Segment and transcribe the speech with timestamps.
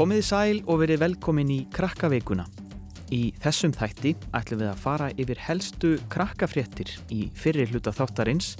[0.00, 2.46] Komiði sæl og verið velkomin í krakkaveikuna.
[3.12, 8.54] Í þessum þætti ætlum við að fara yfir helstu krakkafréttir í fyrri hluta þáttarins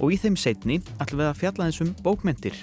[0.00, 2.58] og í þeim setni ætlum við að fjalla þessum bókmentir.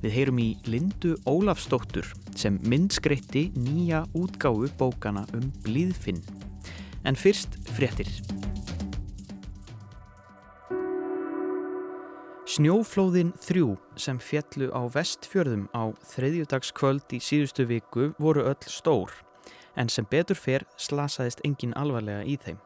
[0.00, 6.24] Við heyrum í Lindu Ólafsdóttur sem myndskreitti nýja útgáfu bókana um blíðfinn.
[7.04, 8.08] En fyrst fréttir.
[12.48, 19.12] Snjóflóðin þrjú sem fjallu á vestfjörðum á þriðjudagskvöld í síðustu viku voru öll stór
[19.76, 22.56] en sem betur fyrr slasaðist engin alvarlega í þeim.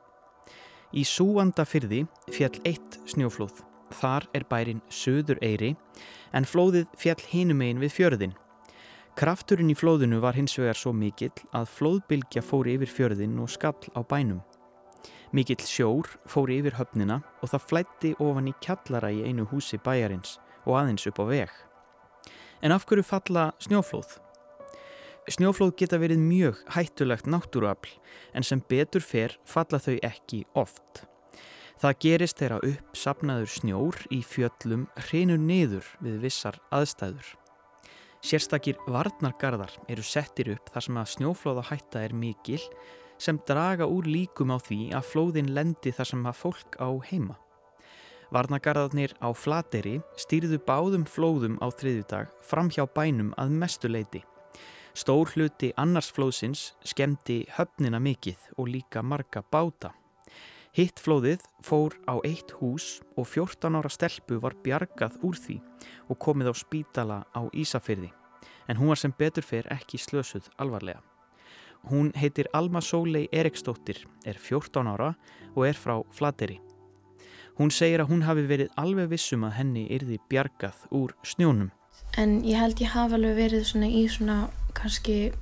[0.94, 3.64] Í súanda fyrði fjall eitt snjóflóð.
[3.98, 5.74] Þar er bærin Suður Eyri
[6.30, 8.38] en flóðið fjall hinumegin við fjörðin.
[9.18, 13.82] Krafturinn í flóðinu var hins vegar svo mikill að flóðbylgja fóri yfir fjörðin og skall
[13.98, 14.44] á bænum.
[15.32, 20.34] Mikill sjór fóri yfir höfnina og það flætti ofan í kjallara í einu húsi bæjarins
[20.66, 21.54] og aðeins upp á veg.
[22.60, 24.18] En af hverju falla snjóflóð?
[25.32, 27.96] Snjóflóð geta verið mjög hættulegt náttúruafl
[28.36, 31.06] en sem betur fer falla þau ekki oft.
[31.80, 37.38] Það gerist þegar uppsapnaður snjór í fjöllum hreinu niður við vissar aðstæður.
[38.22, 42.60] Sérstakir varnargarðar eru settir upp þar sem að snjóflóðahætta er mikil
[43.22, 47.38] sem draga úr líkum á því að flóðin lendi þar sem að fólk á heima.
[48.32, 54.22] Varnagarðarnir á Flateri stýrðu báðum flóðum á þriðjudag fram hjá bænum að mestu leiti.
[54.96, 59.92] Stór hluti annars flóðsins skemmti höfnina mikið og líka marga báta.
[60.72, 65.60] Hitt flóðið fór á eitt hús og 14 ára stelpu var bjargað úr því
[66.08, 68.10] og komið á spítala á Ísafyrði
[68.68, 71.11] en hún var sem betur fyrr ekki slösuð alvarlega.
[71.90, 75.14] Hún heitir Alma Sólei Eriksdóttir, er 14 ára
[75.54, 76.60] og er frá Flateri.
[77.58, 81.72] Hún segir að hún hafi verið alveg vissum að henni yrði bjargað úr snjónum.
[82.16, 84.38] En ég held ég hafi alveg verið svona í svona
[84.78, 85.32] kannski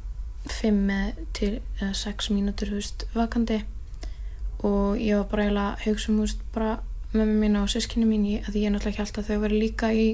[0.49, 0.91] 5
[1.37, 3.61] til 6 mínútur húst vakandi
[4.65, 6.81] og ég var bara eiginlega hugsa um húst bara
[7.13, 10.09] mér mín og sískinni mín að ég náttúrulega ekki alltaf þau verið líka í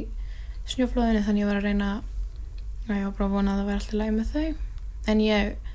[0.67, 1.91] snjóflóðinu þannig ég var að reyna
[2.89, 4.47] að ég var bara að vona að það verði alltaf læg með þau
[5.13, 5.66] en ég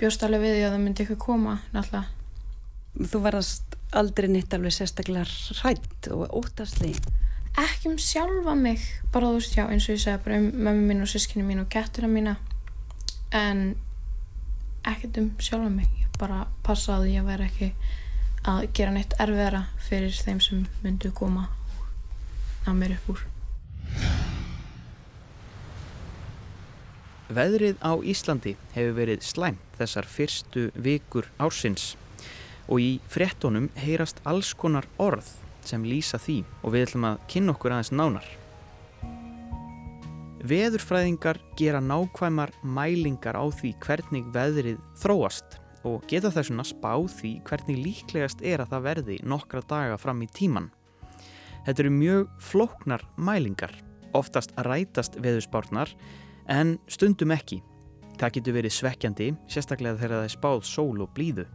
[0.00, 2.04] bjóst alveg við því að það myndi ekki koma náttúrulega.
[3.10, 5.26] Þú verðast aldrei nýtt alveg sérstaklega
[5.60, 6.92] hrætt og óttast því?
[7.62, 8.82] Ekki um sjálfa mig,
[9.14, 11.62] bara þú veist, já, eins og ég segja bara um mömmu mín og sískinu mín
[11.62, 12.36] og geturna mína
[13.34, 13.76] en
[14.86, 15.90] ekkert um sjálfa mig.
[16.02, 17.70] Ég bara passa að ég veri ekki
[18.44, 21.48] að gera neitt erfiðara fyrir þeim sem myndu koma
[22.66, 23.24] að mér upp úr.
[27.32, 31.94] Veðrið á Íslandi hefur verið slæmt þessar fyrstu vikur ársins
[32.68, 35.30] og í frettunum heyrast alls konar orð
[35.64, 38.26] sem lýsa því og við ætlum að kynna okkur aðeins nánar.
[40.44, 45.56] Veðurfræðingar gera nákvæmar mælingar á því hvernig veðrið þróast
[45.88, 50.28] og geta þessuna spáð því hvernig líklegast er að það verði nokkra daga fram í
[50.28, 50.68] tíman.
[51.64, 53.72] Þetta eru mjög flóknar mælingar,
[54.12, 55.96] oftast rætast veðurspárnar
[56.50, 57.60] en stundum ekki.
[58.18, 61.46] Það getur verið svekkjandi, sérstaklega þegar það er spáð sól og blíðu.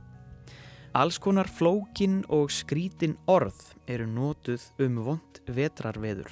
[0.98, 6.32] Alls konar flókin og skrítin orð eru nótuð um vond vetrarveður.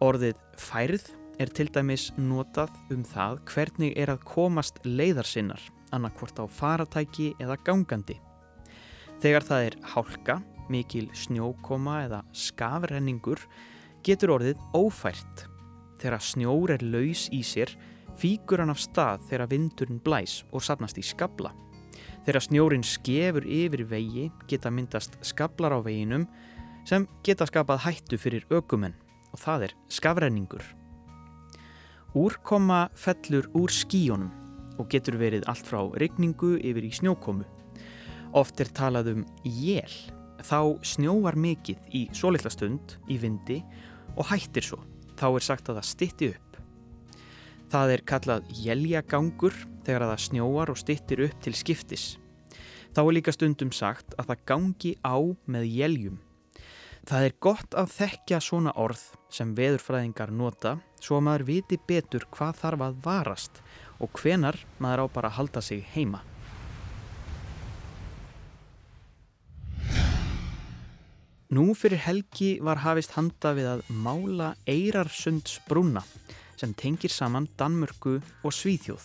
[0.00, 1.10] Orðið færð
[1.40, 5.60] er til dæmis notað um það hvernig er að komast leiðarsinnar,
[5.92, 8.20] annarkvort á faratæki eða gangandi.
[9.20, 10.40] Þegar það er hálka,
[10.70, 13.42] mikil snjókoma eða skafrenningur
[14.06, 15.48] getur orðið ófært
[16.00, 17.72] Þegar snjór er laus í sér,
[18.16, 21.52] fíkur hann af stað þegar vindurinn blæs og sapnast í skabla.
[22.24, 26.26] Þegar snjórin skefur yfir vegi geta myndast skablar á veginum
[26.88, 28.96] sem geta skapað hættu fyrir ökumenn
[29.32, 30.64] og það er skafrenningur.
[32.16, 34.32] Úrkoma fellur úr skíjónum
[34.80, 37.44] og getur verið allt frá regningu yfir í snjókomu.
[38.36, 39.92] Oft er talað um jél,
[40.40, 43.60] þá snjóar mikið í svo litla stund í vindi
[44.16, 44.80] og hættir svo
[45.20, 46.56] þá er sagt að það stitti upp.
[47.70, 49.54] Það er kallað jæljagangur
[49.86, 52.06] þegar það snjóar og stittir upp til skiptis.
[52.90, 56.18] Þá er líka stundum sagt að það gangi á með jæljum.
[57.06, 62.26] Það er gott að þekkja svona orð sem veðurfræðingar nota svo að maður viti betur
[62.34, 63.62] hvað þarf að varast
[64.00, 66.24] og hvenar maður á bara að halda sig heima.
[71.50, 76.04] Nú fyrir helgi var hafist handa við að mála Eirarsunds brúna
[76.60, 79.02] sem tengir saman Danmörku og Svíþjóð.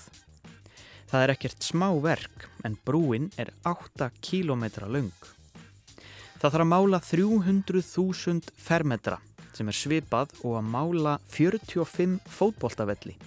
[1.09, 5.09] Það er ekkert smá verk en brúin er 8 km laung.
[6.37, 9.17] Það þarf að mála 300.000 fermetra
[9.57, 13.17] sem er svipað og að mála 45 fótboltavelli.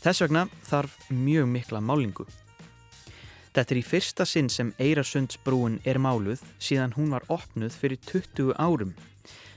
[0.00, 2.24] Þess vegna þarf mjög mikla málingu.
[3.50, 8.54] Þetta er í fyrsta sinn sem Eirasundsbrúin er máluð síðan hún var opnuð fyrir 20
[8.62, 8.92] árum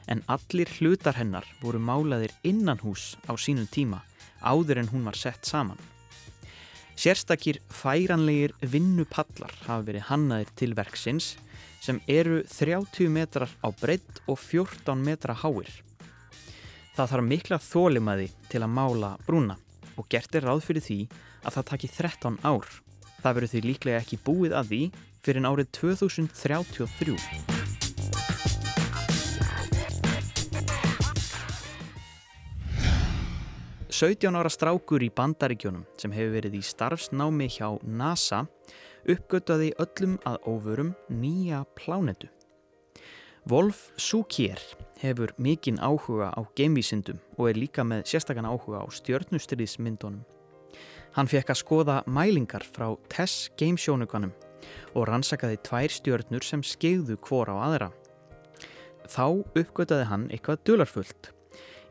[0.10, 4.02] en allir hlutar hennar voru málaðir innan hús á sínum tíma
[4.42, 5.78] áður en hún var sett saman.
[6.98, 11.34] Sérstakir færanlegir vinnupallar hafa verið hannaðir til verksins
[11.84, 15.70] sem eru 30 metrar á breytt og 14 metra háir.
[16.94, 19.58] Það þarf mikla þólimaði til að mála brúna
[19.98, 21.00] og gert er ráð fyrir því
[21.44, 22.68] að það taki 13 ár.
[23.24, 24.82] Það verður því líklega ekki búið að því
[25.24, 27.18] fyrir en árið 2033.
[33.94, 38.42] 17 ára strákur í bandaríkjónum sem hefur verið í starfsnámi hjá NASA
[39.08, 42.28] uppgöttaði öllum að óvörum nýja plánetu.
[43.48, 44.60] Wolf Sukier
[45.00, 50.24] hefur mikinn áhuga á geimvísindum og er líka með sérstakann áhuga á stjörnustriðismyndunum.
[51.14, 54.34] Hann fekk að skoða mælingar frá TESS geimsjónuganum
[54.94, 57.92] og rannsakaði tvær stjörnur sem skeiðu hvor á aðra.
[59.10, 61.34] Þá uppgöttaði hann eitthvað dularfullt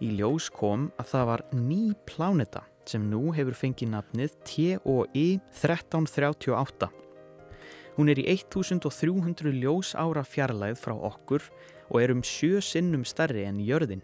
[0.03, 6.89] Í ljós kom að það var ný pláneta sem nú hefur fengið nafnið TOI 1338.
[7.95, 11.47] Hún er í 1300 ljós ára fjarlæð frá okkur
[11.93, 14.03] og er um sjö sinnum starri en jörðin.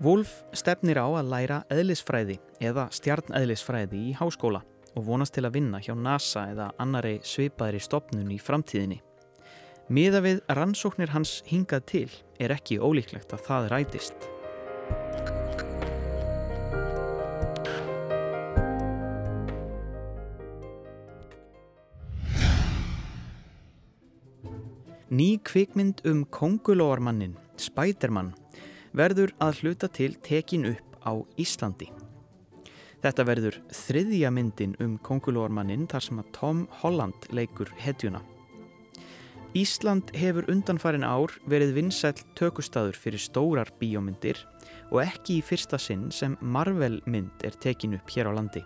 [0.00, 4.62] Wolf stefnir á að læra eðlisfræði eða stjarneðlisfræði í háskóla
[4.96, 8.96] og vonast til að vinna hjá NASA eða annari svipaðri stopnun í framtíðinni.
[9.92, 12.08] Miða við rannsóknir hans hingað til
[12.40, 14.28] er ekki ólíklegt að það rætist.
[25.12, 28.32] Ný kvikmynd um kongulóarmannin, Spiderman,
[28.96, 31.90] verður að hluta til tekin upp á Íslandi.
[33.00, 38.20] Þetta verður þriðja myndin um kongulóarmannin þar sem að Tom Holland leikur hetjuna.
[39.56, 44.38] Ísland hefur undanfarin ár verið vinsæl tökustadur fyrir stórar bíómyndir
[44.92, 48.62] og ekki í fyrsta sinn sem Marvel mynd er tekin upp hér á landi.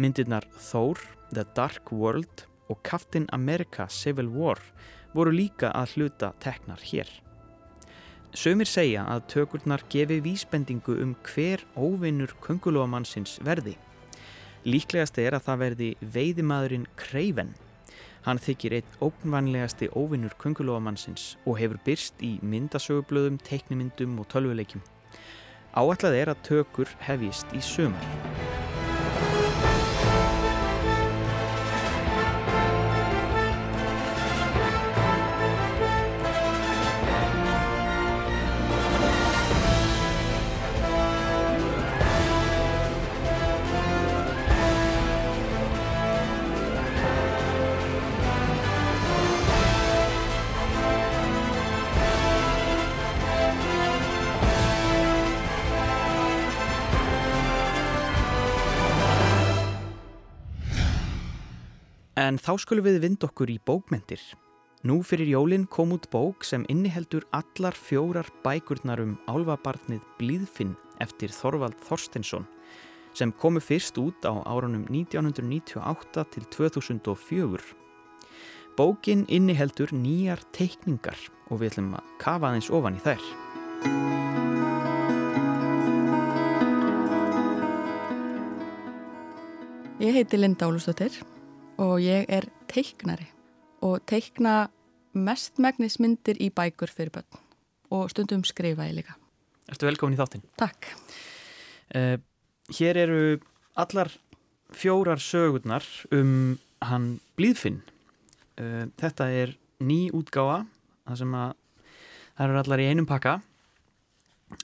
[0.00, 0.98] Myndirnar Thor,
[1.30, 4.58] The Dark World og Captain America Civil War
[5.14, 7.21] voru líka að hluta teknar hér.
[8.32, 13.76] Sömur segja að tökurnar gefi vísbendingu um hver óvinnur kungulóamannsins verði.
[14.64, 17.52] Líklegast er að það verði veiðimaðurinn Kreiven
[18.22, 24.84] Hann þykir einn ógnvanlegasti óvinnur kungulóamannsins og hefur byrst í myndasögublöðum, teiknimyndum og tölvuleikjum.
[25.74, 28.51] Áallega er að tökur hefjist í sömur.
[62.32, 64.20] En þá skulum við vind okkur í bókmentir.
[64.88, 70.70] Nú fyrir jólinn kom út bók sem inniheldur allar fjórar bækurnar um álvabarnið Blíðfinn
[71.04, 72.46] eftir Þorvald Þorstensson
[73.12, 77.60] sem komu fyrst út á árunum 1998 til 2004.
[78.80, 81.20] Bókin inniheldur nýjar teikningar
[81.50, 83.28] og við ætlum að kafa aðeins ofan í þær.
[90.00, 91.20] Ég heiti Linda Ólustóttir
[91.82, 93.26] og ég er teiknari
[93.82, 94.68] og teikna
[95.12, 97.40] mestmægnismyndir í bækur fyrir börn
[97.92, 99.16] og stundum skrifa ég líka.
[99.68, 100.44] Erstu velkomin í þáttinn.
[100.60, 100.88] Takk.
[101.92, 102.16] Uh,
[102.72, 103.22] hér eru
[103.76, 104.12] allar
[104.72, 105.84] fjórar sögurnar
[106.14, 107.82] um hann Blíðfinn.
[108.56, 110.62] Uh, þetta er ný útgáfa,
[111.08, 111.52] það sem að
[112.38, 113.36] það eru allar í einum pakka.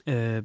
[0.05, 0.41] Uh,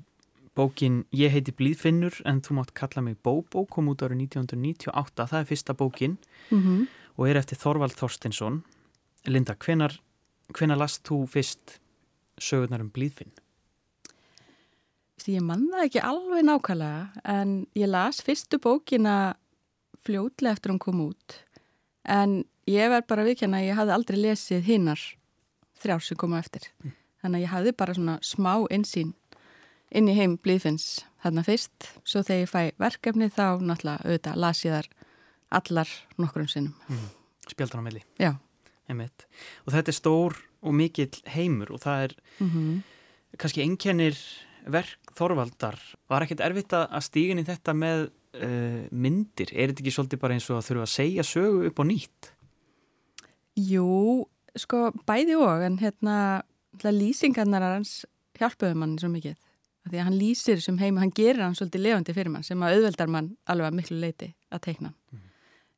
[0.54, 5.40] bókin Ég heiti Blíðfinnur en þú mátt kalla mig Bóbó kom út árið 1998, það
[5.40, 6.18] er fyrsta bókin
[6.50, 6.87] mm -hmm.
[7.16, 8.62] og er eftir Þorvald Þorstinsson
[9.26, 10.00] Linda, hvenar,
[10.52, 11.80] hvenar last þú fyrst
[12.38, 13.32] sögurnar um Blíðfinn?
[15.25, 19.34] Ég manna ekki alveg nákvæmlega en ég las fyrstu bókina
[20.04, 21.38] fljótlega eftir hún kom út
[22.04, 25.00] en ég verð bara viðkjanna að ég hafði aldrei lesið hinnar
[25.80, 26.92] þrjár sem koma eftir mm.
[27.23, 29.14] þannig að ég hafði bara svona smá einsýn
[29.91, 34.64] inn í heim blíðfinns þarna fyrst, svo þegar ég fæ verkefni þá náttúrulega auðvitað las
[34.64, 34.88] ég þar
[35.55, 36.75] allar nokkrum sinnum.
[36.88, 37.07] Mm.
[37.50, 37.88] Spjaldan
[38.21, 38.33] á.
[38.85, 39.25] Einmitt.
[39.64, 42.83] Og þetta er stór og mikill heimur og það er mm -hmm.
[43.38, 44.19] kannski einkennir
[44.67, 45.79] verk Þorvaldar.
[46.09, 48.11] Var ekkert erfitt að stígin í þetta með
[48.43, 51.79] uh, myndir, er þetta ekki svolítið bara eins og að þurfa að segja sögu upp
[51.79, 52.33] á nýtt?
[53.55, 54.26] Jú,
[54.57, 56.43] sko bæði og en hérna
[56.83, 59.38] lýsingarnar hans hjálpuðu mann svo mikið
[59.93, 62.79] því að hann lýsir sem heima, hann gerir hann svolítið levandi fyrir mann sem að
[62.79, 64.93] auðveldar mann alveg að miklu leiti að teikna.
[65.12, 65.23] Mm.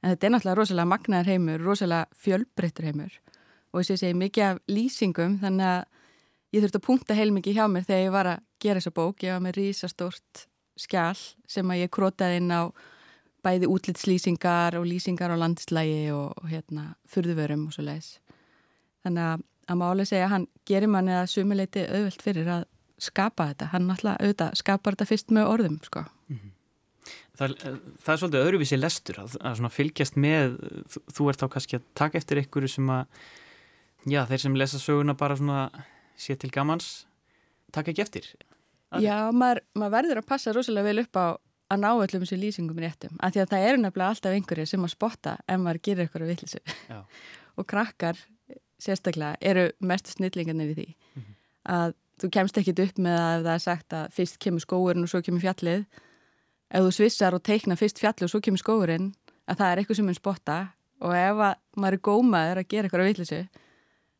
[0.02, 3.14] en þetta er náttúrulega rosalega magnaður heimur rosalega fjölbreyttur heimur.
[3.72, 5.80] Og þess að ég segi mikið af lýsingum þannig að
[6.54, 9.24] ég þurfti að punkta heilmikið hjá mér þegar ég var að gera þessa bók.
[9.24, 10.46] Ég var með rísastórt
[10.76, 12.70] skjál sem að ég krótaði inn á
[13.42, 18.16] bæði útlitslýsingar og lýsingar á landslægi og, og hérna fyrðuvörum og svo leiðis
[19.06, 22.66] þannig að að máli segja að hann gerir manni að sumuleiti auðvelt fyrir að
[22.98, 26.04] skapa þetta, hann náttúrulega auðvitað skapar þetta fyrst með orðum sko.
[26.28, 26.52] Mm -hmm.
[27.38, 27.56] það,
[28.02, 30.56] það er svolítið öðruvísi lestur að, að fylgjast með
[31.12, 33.04] þú, ert þá kannski að taka eftir einhverju sem að
[34.06, 35.70] já, þeir sem lesa söguna bara svona
[36.16, 37.06] sé til gamans
[37.72, 38.28] taka ekki eftir
[38.90, 41.26] að Já, maður, maður verður að passa rosalega vel upp á
[41.66, 44.86] að ná öllum þessu lýsingum réttum, af því að það eru nefnilega alltaf einhverju sem
[44.86, 46.60] að spotta ef maður gerir eitthvað viðlissu
[47.58, 48.20] og krakkar
[48.78, 51.38] sérstaklega eru mestu snillingarnir í því mm -hmm.
[51.76, 55.12] að þú kemst ekkit upp með að það er sagt að fyrst kemur skóurinn og
[55.12, 55.84] svo kemur fjallið.
[56.66, 59.12] Ef þú svissar og teikna fyrst fjallið og svo kemur skóurinn
[59.46, 60.58] að það er eitthvað sem er spotta.
[61.04, 61.42] Og ef
[61.76, 63.40] maður er gómaður að gera eitthvað á villisu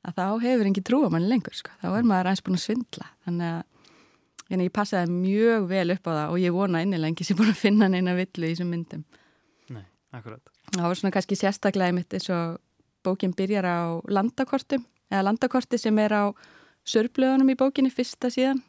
[0.07, 1.73] að þá hefur ekki trú á manni lengur sko.
[1.81, 3.09] þá er maður aðeins búin að svindla.
[3.27, 7.39] Þannig að ég passaði mjög vel upp á það og ég vona innilega ekki sem
[7.39, 9.03] búin að finna neina villu í þessum myndum.
[9.75, 10.53] Nei, akkurat.
[10.77, 12.61] Það var svona kannski sérstaklega mitt eins og
[13.07, 13.79] bókin byrjar á
[14.11, 16.25] landakortum eða landakorti sem er á
[16.87, 18.63] sörblöðunum í bókinni fyrsta síðan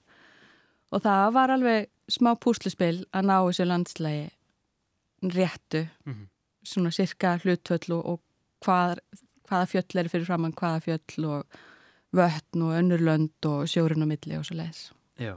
[0.92, 4.28] og það var alveg smá púsluspil að ná þessu landslægi
[5.34, 6.28] réttu mm -hmm.
[6.64, 8.20] svona cirka hlutvöll og, og
[8.66, 9.00] hvað,
[9.48, 11.46] hvaða fjöll er fyrir framann hvaða fjöll og
[12.16, 14.92] vöttn og önnurlönd og sjórun og milli og svo leiðis.
[15.20, 15.36] Já,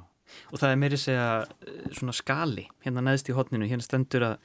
[0.53, 4.37] og það er meiri segja eh, svona skali hérna neðst í hotninu, hérna stendur að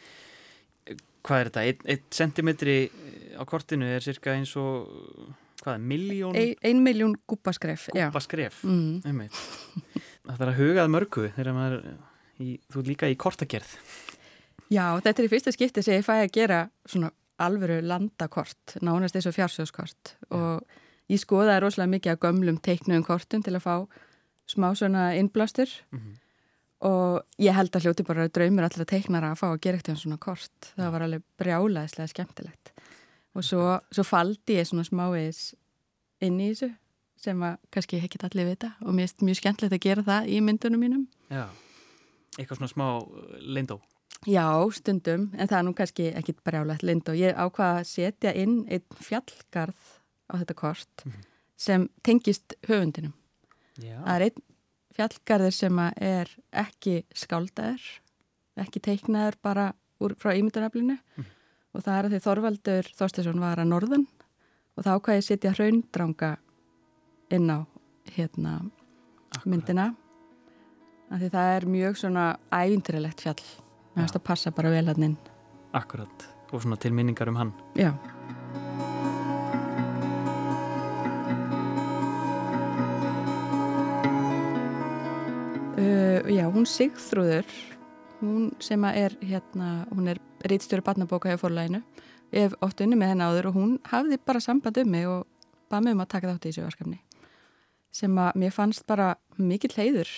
[0.88, 2.78] eh, hvað er þetta, einn ein centimetri
[3.38, 4.90] á kortinu er cirka eins og
[5.66, 6.38] hvað, miljón?
[6.38, 9.24] Ein, ein miljón gúpaskref Gúpaskref, mm.
[10.30, 11.80] það er að hugað mörgu þegar maður
[12.42, 13.76] í, þú er líka í kortagerð.
[14.74, 19.18] Já, þetta er í fyrsta skipti sem ég fæ að gera svona alvöru landakort nánast
[19.18, 20.16] eins og fjársjóðskort.
[20.34, 23.76] Og ég skoðaði rosalega mikið að gömlum teiknum kortum til að fá
[24.50, 25.70] smá svona innblástur.
[25.92, 26.22] Mm -hmm.
[26.86, 29.98] og ég held að hljóti bara draumur allir að teiknara að fá að gera eitthvað
[29.98, 30.74] svona kort.
[30.76, 32.75] Það var alveg brjálaðislega skemmtilegt
[33.36, 35.54] og svo, svo faldi ég svona smávegis
[36.24, 36.72] inn í þessu
[37.26, 38.72] sem að kannski ekki allir vita.
[38.86, 41.04] Og mér er mjög skemmtilegt að gera það í myndunum mínum.
[41.32, 41.46] Já,
[42.38, 43.80] eitthvað svona smá uh, lindó.
[44.26, 47.16] Já, stundum, en það er nú kannski ekki brjálegt lindó.
[47.18, 49.92] Ég ákvaða að setja inn einn fjallgarð
[50.32, 51.30] á þetta kort mm -hmm.
[51.58, 53.14] sem tengist höfundinum.
[53.78, 54.00] Já.
[54.06, 54.44] Það er einn
[54.96, 57.84] fjallgarður sem er ekki skáldaður
[58.56, 61.35] ekki teiknaður bara úr, frá ímyndunaflinu mm -hmm
[61.76, 64.06] og það er að því Þorvaldur Þorstesson var að norðan
[64.76, 66.32] og þá hvað ég setja hraundranga
[67.36, 67.60] inn á
[68.16, 69.46] hérna Akkurat.
[69.52, 69.90] myndina.
[71.12, 73.44] Að því það er mjög svona ævintirilegt fjall.
[73.96, 75.18] Með að passa bara vel hann inn.
[75.76, 77.54] Akkurat, og svona til minningar um hann.
[77.76, 77.92] Já.
[85.76, 87.46] Uh, Já, hún Sigþrúður
[88.22, 90.20] hún sem er hérna, hún er
[90.52, 91.82] rítstjóri barnabóka hjá fórlæginu
[92.34, 95.26] ég hef oft unni með henn áður og hún hafði bara samband um mig og
[95.72, 97.02] bað mig um að taka þátt í þessu verkefni
[97.96, 100.12] sem að mér fannst bara mikill heiður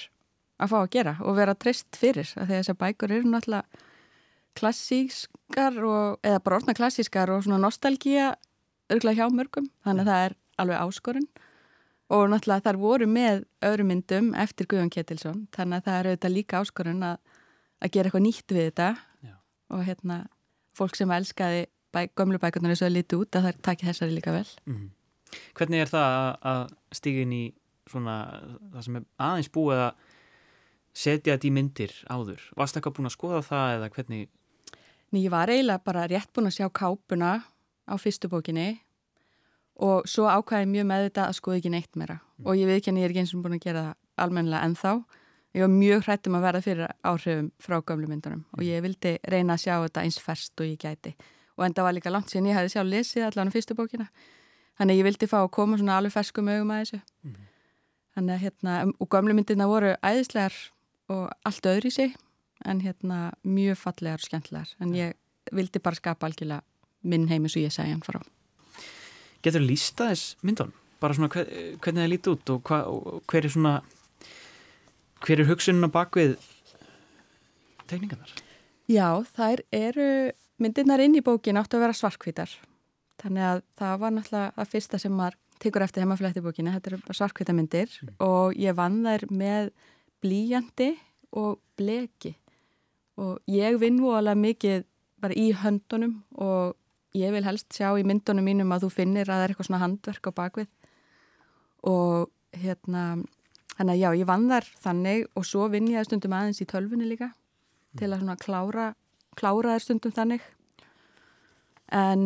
[0.58, 3.86] að fá að gera og vera trist fyrir að þessar bækur eru náttúrulega
[4.58, 8.32] klassískar og, eða bara orðna klassískar og svona nostálgíja
[8.94, 11.28] örgulega hjá mörgum þannig að það er alveg áskorun.
[12.08, 16.36] Og náttúrulega þar voru með öðrum myndum eftir Guðan Ketilsson þannig að það er auðvitað
[16.38, 17.18] líka áskorun að,
[17.84, 18.90] að gera eitthvað nýtt við þetta
[19.74, 20.24] og hérna
[20.78, 24.16] fólk sem elskaði bæ, gömlu bækunar eins og að liti út að það takir þessari
[24.16, 24.86] líka vel mm.
[25.58, 26.14] Hvernig er það
[26.48, 26.62] að
[26.96, 27.44] stíga inn í
[27.92, 28.16] svona
[28.74, 30.06] það sem er aðeins búið að
[30.98, 32.44] setja þetta í myndir áður?
[32.58, 34.30] Varst það eitthvað búin að skoða það eða hvernig?
[35.12, 37.32] Ný, ég var eiginlega bara rétt búin að sjá kápuna
[37.88, 38.70] á fyrstu bókinni
[39.84, 42.48] og svo ákvæði mjög með þetta að skoða ekki neitt meira mm.
[42.48, 44.70] og ég veit ekki að ég er ekki eins og búin að gera það almennilega
[44.70, 44.94] ennþá
[45.58, 49.58] ég var mjög hrættum að verða fyrir áhrifum frá gömlu myndunum og ég vildi reyna
[49.58, 51.16] að sjá þetta eins færst og ég gæti.
[51.58, 54.08] Og enda var líka langt síðan ég hefði sjálf lesið allan á fyrstu bókina.
[54.78, 57.00] Þannig ég vildi fá að koma svona alveg ferskum augum að þessu.
[57.26, 57.38] Mm
[58.18, 60.56] þannig að hérna og gömlu myndina voru æðislegar
[61.14, 62.16] og allt öðru í sig
[62.66, 65.14] en hérna mjög fallegar og skemmtlegar en ég
[65.54, 66.64] vildi bara skapa algjörlega
[67.08, 68.20] minn heim eins og ég segja hann frá.
[69.46, 70.74] Getur lísta þess myndun?
[70.98, 71.46] Bara svona hver,
[71.78, 73.76] hvernig það líti út og, og hver er svona
[75.24, 76.38] hver er hugsunum á bakvið
[77.90, 78.32] tekningarnar?
[78.88, 80.10] Já, þær eru,
[80.62, 82.54] myndirnar inn í bókin áttu að vera svarkvítar.
[83.22, 86.74] Þannig að það var náttúrulega það fyrsta sem maður tekur eftir heimaflætti bókinu.
[86.76, 88.12] Þetta eru svarkvítamyndir mm.
[88.24, 89.72] og ég vann þær með
[90.24, 90.92] blíjandi
[91.38, 92.36] og bleki.
[93.18, 94.86] Og ég vinn alveg mikið
[95.24, 96.78] bara í höndunum og
[97.18, 99.84] ég vil helst sjá í myndunum mínum að þú finnir að það er eitthvað svona
[99.84, 100.70] handverk á bakvið.
[101.90, 103.04] Og hérna,
[103.78, 107.08] þannig að já, ég vann þar þannig og svo vinn ég stundum aðeins í tölfunni
[107.10, 107.32] líka
[107.98, 108.88] til að svona klára,
[109.38, 110.46] klára þær stundum þannig
[111.94, 112.24] en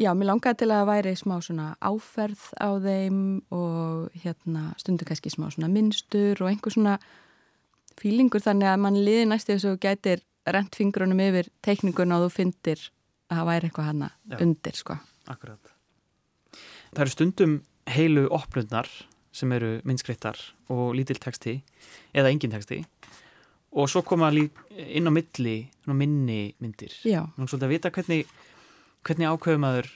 [0.00, 3.20] já, mér langaði til að væri smá svona áferð á þeim
[3.54, 6.98] og hérna stundum kannski smá svona minnstur og einhver svona
[8.00, 12.32] fílingur þannig að mann liði þess að þú gætir rent fingrunum yfir teikningun og þú
[12.34, 12.88] fyndir
[13.30, 14.98] að það væri eitthvað hana já, undir sko.
[15.30, 15.70] Akkurat.
[16.94, 17.54] Það eru stundum
[17.90, 18.90] heilu opnundnar
[19.34, 20.38] sem eru minnskreittar
[20.72, 21.58] og lítil texti
[22.14, 22.82] eða engin texti.
[23.74, 25.56] Og svo koma inn á milli
[25.90, 26.94] minni myndir.
[27.34, 28.28] Nú svolítið að vita hvernig,
[29.02, 29.88] hvernig ákveðum aður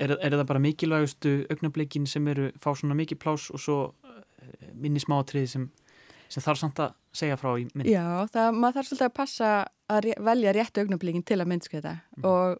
[0.00, 4.72] er, er það bara mikilvægustu augnablikin sem eru fá svona mikið plás og svo eh,
[4.74, 5.68] minni smátrið sem,
[6.28, 7.90] sem þarf samt að segja frá í mynd.
[7.90, 9.52] Já, það, maður þarf svolítið að passa
[9.90, 12.26] að velja rétt augnablikin til að myndskreita mm.
[12.26, 12.58] og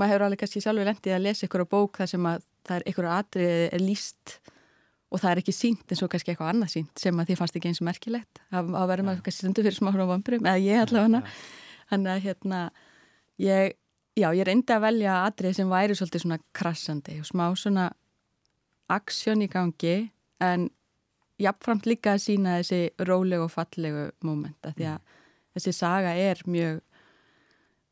[0.00, 2.76] maður hefur alveg kannski sjálfur lendið að lesa ykkur á bók þar sem að það
[2.76, 4.38] er ykkur aðrið er líst
[5.14, 7.58] og það er ekki sínt eins og kannski eitthvað annað sínt sem að því fannst
[7.58, 10.82] ekki eins og merkilegt að verðum að kannski stundu fyrir smá frá vambrum eða ég
[10.82, 11.20] allavega.
[11.22, 11.22] Hana
[11.90, 12.60] þannig að hérna
[13.42, 13.74] ég,
[14.16, 17.90] já, ég reyndi að velja atrið sem væri svolítið svona krassandi og smá svona
[18.94, 19.96] aksjón í gangi
[20.44, 20.68] en
[21.40, 25.22] jafnframt líka að sína þessi rólegu og fallegu mómenta því að mm.
[25.56, 26.82] þessi saga er mjög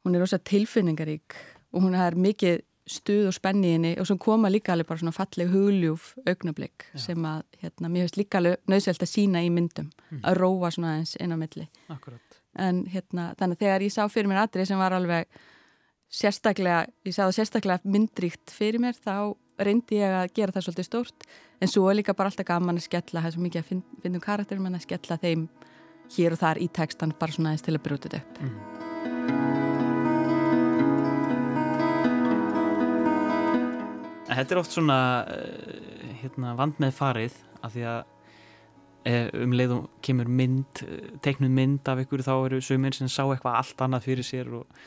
[0.03, 1.39] hún er ósað tilfinningarík
[1.73, 5.03] og hún er mikið stuð og spenni í henni og svo koma líka alveg bara
[5.03, 9.53] svona falleg hugljúf augnablík sem að hérna, mér finnst líka alveg nöðselt að sína í
[9.55, 10.23] myndum mm.
[10.27, 12.41] að róa svona eins inn á milli Akkurat.
[12.59, 15.41] en hérna þannig að þegar ég sá fyrir mér aðrið sem var alveg
[16.13, 20.91] sérstaklega, ég sá það sérstaklega myndríkt fyrir mér þá reyndi ég að gera það svolítið
[20.91, 21.29] stórt
[21.63, 23.87] en svo er líka bara alltaf gaman að skella það er svo mikið að finn,
[24.03, 25.49] finnum karakterum en að skella þeim
[26.17, 28.72] hér og þar í tekstan bara svona eins til að brútið upp mm.
[34.39, 38.01] Þetta er oft svona uh, hérna, vand með farið af því að
[39.11, 43.23] uh, um leiðum kemur mynd, uh, teiknuð mynd af ykkur þá eru sömur sem sá
[43.25, 44.83] eitthvað allt annað fyrir sér og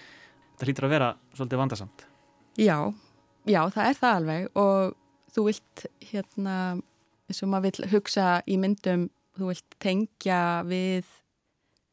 [0.54, 2.08] þetta hlýtur að vera svolítið vandarsamt.
[2.62, 2.78] Já,
[3.50, 4.96] já það er það alveg og
[5.36, 6.58] þú vilt hérna,
[7.28, 11.08] eins og maður vil hugsa í myndum, þú vilt tengja við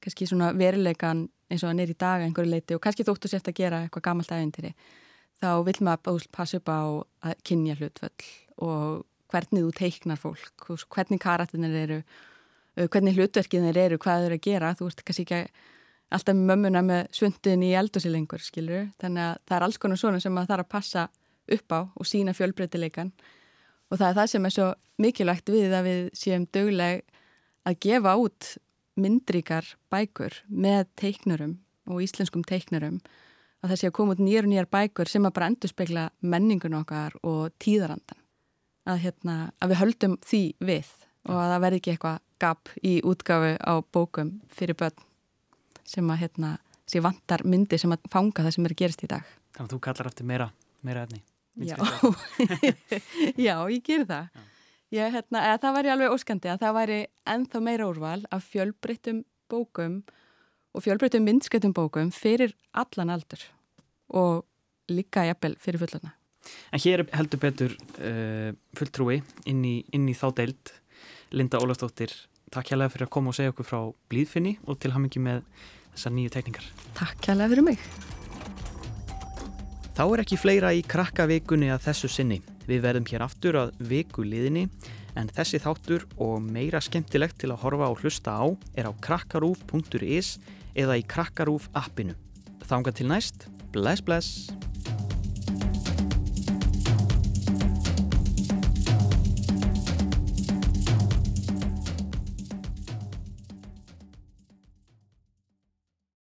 [0.03, 3.51] kannski svona veruleikan eins og hann er í dag einhverju leiti og kannski þóttu sért
[3.51, 4.73] að gera eitthvað gammalt aðeintiri
[5.43, 6.81] þá vil maður passa upp á
[7.27, 8.29] að kynja hlutföll
[8.63, 9.03] og
[9.33, 12.01] hvernig þú teiknar fólk, hvernig karatinir eru,
[12.77, 14.75] uh, hvernig hlutverkinir eru, hvað þau eru að gera.
[14.79, 15.69] Þú ert kannski ekki
[16.13, 18.91] alltaf með mömmuna með svundin í eldursilengur, skilur.
[19.01, 21.07] Þannig að það er alls konar svona sem maður þarf að passa
[21.57, 23.13] upp á og sína fjölbreytileikan.
[23.91, 24.69] Og það er það sem er svo
[25.03, 27.03] mikilvægt við að við séum döguleg
[27.69, 28.55] að gefa út
[29.01, 31.57] myndríkar bækur með teiknurum
[31.89, 33.01] og íslenskum teiknurum
[33.63, 36.09] að það sé að koma út nýjar og nýjar bækur sem að bara endur spekla
[36.21, 38.21] menningun okkar og tíðarandan
[38.91, 40.93] að, hérna, að við höldum því við
[41.31, 45.05] og að það verði ekki eitthvað gap í útgafu á bókum fyrir börn
[45.87, 46.57] sem að hérna,
[46.89, 49.29] sé vantar myndi sem að fanga það sem er að gerast í dag.
[49.53, 50.49] Þannig að þú kallar eftir meira,
[50.83, 51.23] meira efni
[51.61, 51.77] Já,
[53.47, 54.29] Já ég ger það.
[54.33, 54.49] Já.
[54.93, 56.99] Ég, hérna, það væri alveg óskandi að það væri
[57.33, 59.23] enþá meira úrval af fjölbryttum
[59.53, 60.01] bókum
[60.73, 63.41] og fjölbreytum myndskreitum bókum fyrir allan aldur
[64.09, 64.45] og
[64.93, 66.15] líka jafnvel fyrir fullana.
[66.73, 70.73] En hér heldur betur uh, fulltrúi inn í, inn í þá deild
[71.33, 72.13] Linda Ólafsdóttir,
[72.53, 73.79] takk hjálpa fyrir að koma og segja okkur frá
[74.13, 75.45] blíðfinni og til hamingi með
[75.95, 76.67] þessar nýju tekningar.
[76.99, 77.87] Takk hjálpa fyrir mig.
[79.93, 82.41] Þá er ekki fleira í krakkavikunni að þessu sinni.
[82.65, 84.67] Við verðum hér aftur að viku liðinni
[85.21, 88.47] en þessi þáttur og meira skemmtilegt til að horfa og hlusta á
[88.79, 90.39] er á krakkarúf.is
[90.79, 92.17] eða í Krakkarúf appinu.
[92.69, 94.62] Þánga til næst, bless bless!